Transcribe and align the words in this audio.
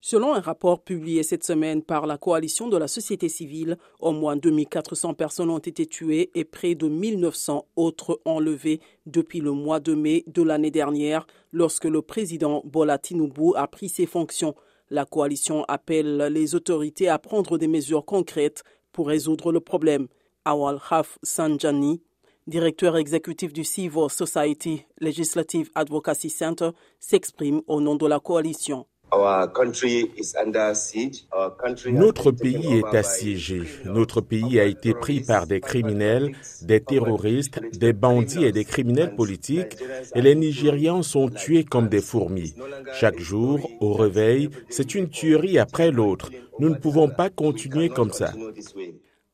Selon 0.00 0.32
un 0.32 0.40
rapport 0.40 0.80
publié 0.80 1.24
cette 1.24 1.42
semaine 1.42 1.82
par 1.82 2.06
la 2.06 2.18
coalition 2.18 2.68
de 2.68 2.76
la 2.76 2.86
société 2.86 3.28
civile, 3.28 3.76
au 3.98 4.12
moins 4.12 4.36
2400 4.36 5.14
personnes 5.14 5.50
ont 5.50 5.58
été 5.58 5.86
tuées 5.86 6.30
et 6.36 6.44
près 6.44 6.76
de 6.76 6.86
1900 6.86 7.66
autres 7.74 8.20
enlevées 8.24 8.80
depuis 9.06 9.40
le 9.40 9.50
mois 9.50 9.80
de 9.80 9.94
mai 9.94 10.22
de 10.28 10.42
l'année 10.42 10.70
dernière 10.70 11.26
lorsque 11.52 11.84
le 11.84 12.00
président 12.00 12.62
Bola 12.64 12.96
Tinubu 12.98 13.56
a 13.56 13.66
pris 13.66 13.88
ses 13.88 14.06
fonctions. 14.06 14.54
La 14.88 15.04
coalition 15.04 15.64
appelle 15.66 16.16
les 16.32 16.54
autorités 16.54 17.08
à 17.08 17.18
prendre 17.18 17.58
des 17.58 17.68
mesures 17.68 18.04
concrètes 18.04 18.62
pour 18.92 19.08
résoudre 19.08 19.50
le 19.50 19.60
problème. 19.60 20.06
Awal 20.44 20.78
Haf 20.90 21.18
Sanjani, 21.24 22.00
directeur 22.46 22.96
exécutif 22.96 23.52
du 23.52 23.64
Civil 23.64 24.08
Society 24.08 24.84
Legislative 25.00 25.70
Advocacy 25.74 26.30
Center, 26.30 26.70
s'exprime 27.00 27.62
au 27.66 27.80
nom 27.80 27.96
de 27.96 28.06
la 28.06 28.20
coalition. 28.20 28.86
Notre 31.90 32.30
pays 32.30 32.78
est 32.78 32.96
assiégé. 32.96 33.62
Notre 33.84 34.20
pays 34.20 34.60
a 34.60 34.64
été 34.64 34.94
pris 34.94 35.20
par 35.20 35.46
des 35.46 35.60
criminels, 35.60 36.32
des 36.62 36.80
terroristes, 36.80 37.60
des 37.72 37.92
bandits 37.92 38.44
et 38.44 38.52
des 38.52 38.64
criminels 38.64 39.14
politiques 39.14 39.76
et 40.14 40.20
les 40.20 40.34
Nigérians 40.34 41.02
sont 41.02 41.28
tués 41.28 41.64
comme 41.64 41.88
des 41.88 42.00
fourmis. 42.02 42.54
Chaque 42.92 43.18
jour, 43.18 43.70
au 43.80 43.94
réveil, 43.94 44.50
c'est 44.68 44.94
une 44.94 45.08
tuerie 45.08 45.58
après 45.58 45.90
l'autre. 45.90 46.30
Nous 46.58 46.68
ne 46.68 46.74
pouvons 46.74 47.08
pas 47.08 47.30
continuer 47.30 47.88
comme 47.88 48.12
ça. 48.12 48.32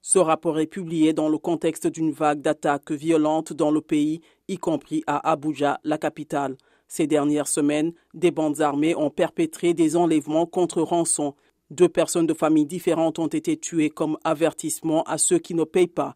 Ce 0.07 0.19
rapport 0.19 0.61
est 0.61 0.67
publié 0.67 1.15
dans 1.15 1.31
le 1.31 1.39
contexte 1.39 1.87
d'une 1.87 2.13
vague 2.13 2.43
d'attaques 2.43 2.93
violentes 2.93 3.55
dans 3.55 3.71
le 3.71 3.81
pays, 3.81 4.21
y 4.49 4.59
compris 4.59 5.03
à 5.07 5.31
Abuja, 5.31 5.81
la 5.83 5.97
capitale. 5.97 6.57
Ces 6.97 7.09
dernières 7.09 7.49
semaines, 7.49 7.93
des 8.15 8.31
bandes 8.31 8.61
armées 8.61 8.95
ont 8.95 9.11
perpétré 9.11 9.75
des 9.75 9.97
enlèvements 9.97 10.47
contre 10.47 10.81
rançon. 10.81 11.35
Deux 11.71 11.89
personnes 11.89 12.29
de 12.29 12.35
familles 12.35 12.67
différentes 12.67 13.19
ont 13.19 13.27
été 13.27 13.57
tuées 13.57 13.91
comme 13.91 14.17
avertissement 14.23 15.03
à 15.03 15.19
ceux 15.19 15.41
qui 15.41 15.55
ne 15.55 15.65
payent 15.65 15.89
pas. 15.89 16.15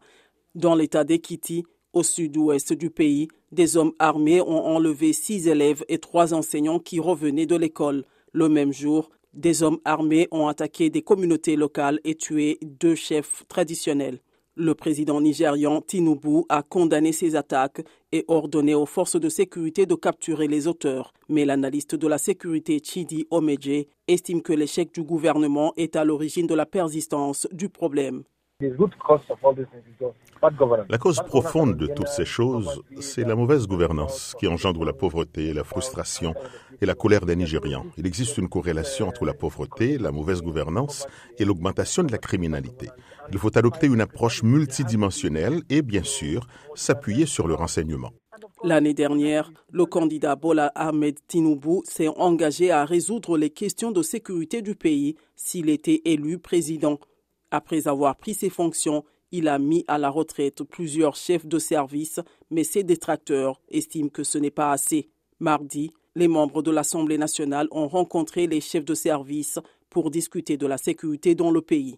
Dans 0.55 0.75
l'état 0.75 1.03
d'Ekiti, 1.03 1.65
au 1.91 2.01
sud-ouest 2.01 2.71
du 2.71 2.89
pays, 2.91 3.27
des 3.51 3.75
hommes 3.75 3.91
armés 3.99 4.39
ont 4.39 4.65
enlevé 4.67 5.11
six 5.11 5.49
élèves 5.49 5.83
et 5.89 5.97
trois 5.97 6.33
enseignants 6.33 6.79
qui 6.79 7.01
revenaient 7.01 7.45
de 7.45 7.57
l'école. 7.57 8.05
Le 8.31 8.47
même 8.47 8.71
jour, 8.71 9.09
des 9.33 9.63
hommes 9.63 9.81
armés 9.83 10.29
ont 10.31 10.47
attaqué 10.47 10.89
des 10.89 11.01
communautés 11.01 11.57
locales 11.57 11.99
et 12.05 12.15
tué 12.15 12.57
deux 12.61 12.95
chefs 12.95 13.43
traditionnels. 13.49 14.21
Le 14.61 14.75
président 14.75 15.21
nigérian 15.21 15.79
Tinubu 15.79 16.43
a 16.49 16.63
condamné 16.63 17.13
ces 17.13 17.37
attaques 17.37 17.81
et 18.11 18.25
ordonné 18.27 18.75
aux 18.75 18.85
forces 18.85 19.15
de 19.17 19.29
sécurité 19.29 19.85
de 19.85 19.95
capturer 19.95 20.49
les 20.49 20.67
auteurs. 20.67 21.13
Mais 21.29 21.45
l'analyste 21.45 21.95
de 21.95 22.07
la 22.09 22.17
sécurité 22.17 22.81
Chidi 22.83 23.25
Omeje 23.31 23.85
estime 24.09 24.41
que 24.41 24.51
l'échec 24.51 24.93
du 24.93 25.01
gouvernement 25.01 25.71
est 25.77 25.95
à 25.95 26.03
l'origine 26.03 26.45
de 26.45 26.55
la 26.55 26.65
persistance 26.65 27.47
du 27.53 27.69
problème. 27.69 28.23
La 30.89 30.97
cause 30.97 31.21
profonde 31.25 31.77
de 31.77 31.87
toutes 31.87 32.09
ces 32.09 32.25
choses, 32.25 32.83
c'est 32.99 33.23
la 33.23 33.33
mauvaise 33.33 33.67
gouvernance 33.67 34.35
qui 34.37 34.47
engendre 34.47 34.83
la 34.83 34.91
pauvreté, 34.91 35.53
la 35.53 35.63
frustration 35.63 36.33
et 36.81 36.85
la 36.85 36.93
colère 36.93 37.25
des 37.25 37.37
Nigérians. 37.37 37.85
Il 37.95 38.05
existe 38.05 38.37
une 38.37 38.49
corrélation 38.49 39.07
entre 39.07 39.23
la 39.23 39.33
pauvreté, 39.33 39.97
la 39.97 40.11
mauvaise 40.11 40.41
gouvernance 40.41 41.07
et 41.37 41.45
l'augmentation 41.45 42.03
de 42.03 42.11
la 42.11 42.17
criminalité. 42.17 42.89
Il 43.31 43.37
faut 43.37 43.57
adopter 43.57 43.87
une 43.87 44.01
approche 44.01 44.43
multidimensionnelle 44.43 45.61
et, 45.69 45.81
bien 45.81 46.03
sûr, 46.03 46.45
s'appuyer 46.75 47.25
sur 47.25 47.47
le 47.47 47.53
renseignement. 47.53 48.11
L'année 48.65 48.93
dernière, 48.93 49.51
le 49.71 49.85
candidat 49.85 50.35
Bola 50.35 50.69
Ahmed 50.75 51.17
Tinubu 51.29 51.79
s'est 51.85 52.09
engagé 52.09 52.71
à 52.71 52.83
résoudre 52.83 53.37
les 53.37 53.51
questions 53.51 53.91
de 53.91 54.01
sécurité 54.01 54.61
du 54.61 54.75
pays 54.75 55.15
s'il 55.37 55.69
était 55.69 56.01
élu 56.03 56.39
président. 56.39 56.99
Après 57.51 57.87
avoir 57.87 58.15
pris 58.15 58.33
ses 58.33 58.49
fonctions, 58.49 59.03
il 59.31 59.47
a 59.47 59.59
mis 59.59 59.85
à 59.87 59.97
la 59.97 60.09
retraite 60.09 60.63
plusieurs 60.63 61.15
chefs 61.15 61.45
de 61.45 61.59
service, 61.59 62.19
mais 62.49 62.63
ses 62.63 62.83
détracteurs 62.83 63.61
estiment 63.69 64.09
que 64.09 64.23
ce 64.23 64.37
n'est 64.37 64.51
pas 64.51 64.71
assez. 64.71 65.09
Mardi, 65.39 65.91
les 66.15 66.27
membres 66.27 66.61
de 66.61 66.71
l'Assemblée 66.71 67.17
nationale 67.17 67.67
ont 67.71 67.87
rencontré 67.87 68.47
les 68.47 68.61
chefs 68.61 68.85
de 68.85 68.95
service 68.95 69.59
pour 69.89 70.11
discuter 70.11 70.57
de 70.57 70.67
la 70.67 70.77
sécurité 70.77 71.35
dans 71.35 71.51
le 71.51 71.61
pays. 71.61 71.97